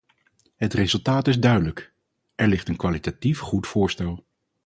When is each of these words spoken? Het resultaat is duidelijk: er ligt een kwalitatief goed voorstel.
Het 0.55 0.73
resultaat 0.73 1.27
is 1.27 1.39
duidelijk: 1.39 1.93
er 2.35 2.47
ligt 2.47 2.67
een 2.69 2.75
kwalitatief 2.75 3.39
goed 3.39 3.67
voorstel. 3.67 4.25